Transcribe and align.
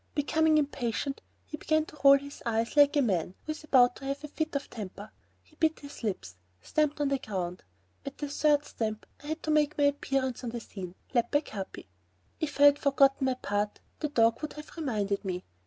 Becoming 0.15 0.57
impatient, 0.57 1.21
he 1.45 1.57
began 1.57 1.85
to 1.85 1.97
roll 2.03 2.17
his 2.17 2.41
eyes 2.43 2.75
like 2.75 2.97
a 2.97 3.03
man 3.03 3.35
who 3.45 3.51
is 3.51 3.63
about 3.63 3.95
to 3.97 4.05
have 4.05 4.23
a 4.23 4.27
fit 4.27 4.55
of 4.55 4.67
temper. 4.67 5.11
He 5.43 5.55
bit 5.57 5.81
his 5.81 6.01
lips, 6.03 6.37
and 6.59 6.67
stamped 6.67 6.99
on 6.99 7.09
the 7.09 7.19
ground. 7.19 7.61
At 8.03 8.17
the 8.17 8.27
third 8.27 8.65
stamp 8.65 9.05
I 9.23 9.27
had 9.27 9.43
to 9.43 9.51
make 9.51 9.77
my 9.77 9.83
appearance 9.83 10.43
on 10.43 10.49
the 10.49 10.59
scene, 10.59 10.95
led 11.13 11.29
by 11.29 11.41
Capi. 11.41 11.87
If 12.39 12.59
I 12.59 12.63
had 12.63 12.79
forgotten 12.79 13.25
my 13.25 13.35
part 13.35 13.79
the 13.99 14.09
dog 14.09 14.41
would 14.41 14.53
have 14.53 14.75
reminded 14.75 15.23
me. 15.23 15.43